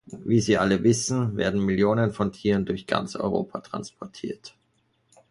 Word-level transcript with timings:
Wie 0.25 0.39
Sie 0.41 0.57
alle 0.57 0.81
wissen, 0.81 1.37
werden 1.37 1.63
Millionen 1.63 2.11
von 2.11 2.31
Tieren 2.31 2.65
durch 2.65 2.87
ganz 2.87 3.15
Europa 3.15 3.59
transportiert. 3.59 4.55